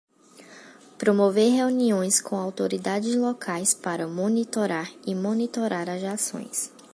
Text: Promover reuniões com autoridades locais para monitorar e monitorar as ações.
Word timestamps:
Promover 0.97 1.51
reuniões 1.59 2.19
com 2.19 2.35
autoridades 2.35 3.13
locais 3.15 3.75
para 3.75 4.07
monitorar 4.07 4.91
e 5.05 5.13
monitorar 5.13 5.87
as 5.87 6.01
ações. 6.03 6.71